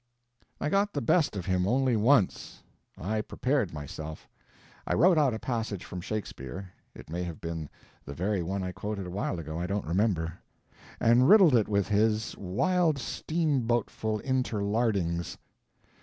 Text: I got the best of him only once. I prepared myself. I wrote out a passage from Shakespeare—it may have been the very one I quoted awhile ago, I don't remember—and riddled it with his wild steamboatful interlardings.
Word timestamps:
I 0.59 0.69
got 0.69 0.93
the 0.93 0.99
best 1.01 1.35
of 1.35 1.45
him 1.45 1.67
only 1.67 1.95
once. 1.95 2.63
I 2.97 3.21
prepared 3.21 3.71
myself. 3.71 4.27
I 4.87 4.95
wrote 4.95 5.19
out 5.19 5.35
a 5.35 5.37
passage 5.37 5.85
from 5.85 6.01
Shakespeare—it 6.01 7.07
may 7.07 7.21
have 7.21 7.39
been 7.39 7.69
the 8.03 8.15
very 8.15 8.41
one 8.41 8.63
I 8.63 8.71
quoted 8.71 9.05
awhile 9.05 9.37
ago, 9.37 9.59
I 9.59 9.67
don't 9.67 9.85
remember—and 9.85 11.29
riddled 11.29 11.53
it 11.55 11.67
with 11.67 11.89
his 11.89 12.35
wild 12.35 12.97
steamboatful 12.97 14.21
interlardings. 14.23 15.37